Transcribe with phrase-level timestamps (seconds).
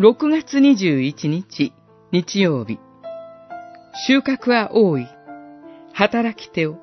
[0.00, 1.72] 6月21日
[2.12, 2.78] 日曜日。
[4.06, 5.08] 収穫は多い。
[5.92, 6.76] 働き手を。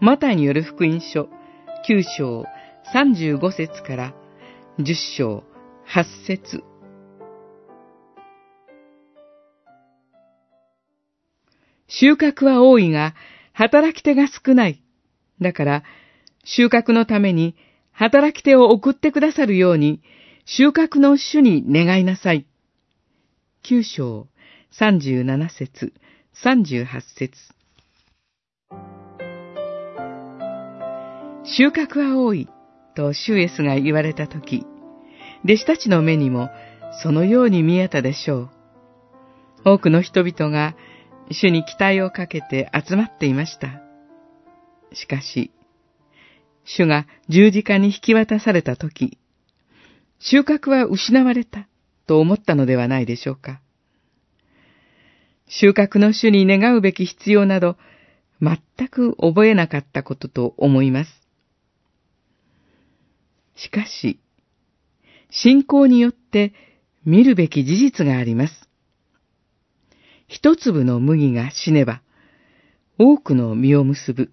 [0.00, 1.28] マタによる福音書
[1.86, 2.46] 9章
[2.94, 4.14] 35節から
[4.78, 5.44] 10章
[5.94, 6.64] 8節。
[11.86, 13.14] 収穫は多いが
[13.52, 14.82] 働き手が少ない。
[15.42, 15.82] だから、
[16.44, 17.56] 収穫のために
[17.90, 20.00] 働き手を送ってくださるように、
[20.44, 22.46] 収穫の主に願いなさい。
[23.62, 24.26] 九章
[24.72, 25.92] 三十七節、
[26.32, 27.32] 三十八節。
[31.44, 32.48] 収穫は多い
[32.96, 34.66] とシュエスが言われたとき、
[35.44, 36.50] 弟子たちの目にも
[37.04, 38.50] そのように見えたでしょう。
[39.64, 40.74] 多くの人々が
[41.30, 43.80] 主に期待をかけて集まっていました。
[44.92, 45.52] しかし、
[46.64, 49.18] 主が十字架に引き渡されたとき、
[50.24, 51.66] 収穫は失われた
[52.06, 53.60] と思ったのではないでしょうか。
[55.48, 57.76] 収穫の主に願うべき必要など、
[58.40, 61.10] 全く覚えなかったことと思います。
[63.56, 64.20] しかし、
[65.30, 66.52] 信仰によって
[67.04, 68.68] 見るべき事実があります。
[70.28, 72.00] 一粒の麦が死ねば、
[72.96, 74.30] 多くの実を結ぶ。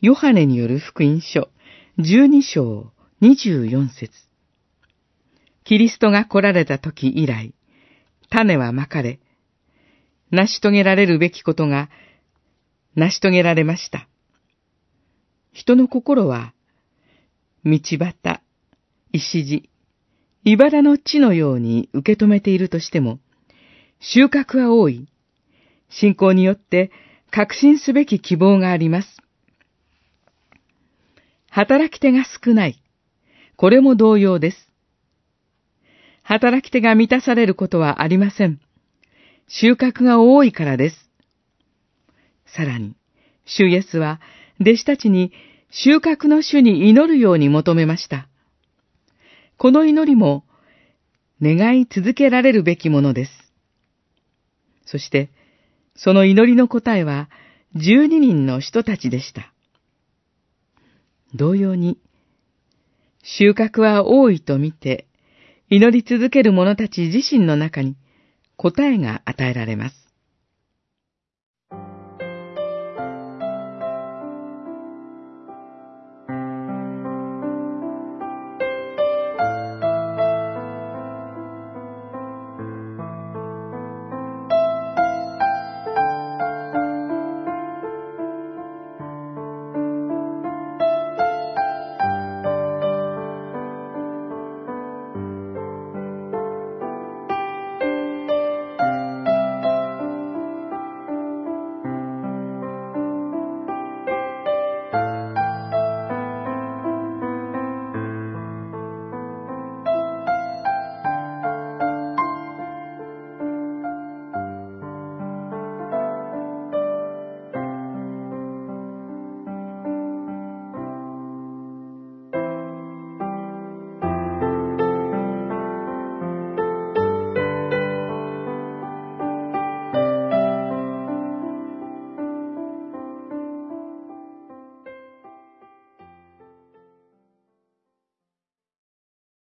[0.00, 1.50] ヨハネによる福音書、
[1.98, 4.29] 十二章二十四節
[5.70, 7.54] キリストが来られた時以来、
[8.28, 9.20] 種はまかれ、
[10.32, 11.90] 成し遂げられるべきことが
[12.96, 14.08] 成し遂げられました。
[15.52, 16.54] 人の心は、
[17.64, 18.40] 道端、
[19.12, 19.70] 石地、
[20.42, 23.20] 茨の地のように受け止めているとしても、
[24.00, 25.06] 収穫は多い。
[25.88, 26.90] 信仰によって
[27.30, 29.18] 確信すべき希望があります。
[31.48, 32.82] 働き手が少ない。
[33.54, 34.69] これも同様です。
[36.30, 38.60] 働き手が満たされることはありません。
[39.48, 41.10] 収穫が多いからです。
[42.46, 42.94] さらに、
[43.44, 44.20] 主イエスは
[44.60, 45.32] 弟子たちに
[45.72, 48.28] 収穫の主に祈るように求めました。
[49.56, 50.44] この祈りも
[51.42, 53.32] 願い続けられるべきものです。
[54.86, 55.30] そして、
[55.96, 57.28] その祈りの答えは
[57.74, 59.52] 12人の人たちでした。
[61.34, 61.98] 同様に、
[63.24, 65.08] 収穫は多いと見て、
[65.72, 67.94] 祈り続ける者たち自身の中に
[68.56, 69.99] 答えが与えられます。